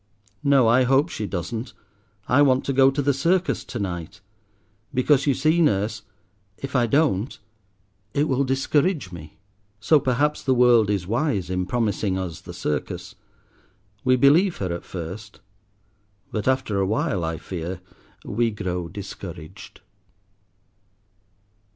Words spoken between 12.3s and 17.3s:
the circus. We believe her at first. But after a while,